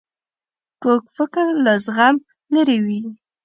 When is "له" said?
1.65-1.73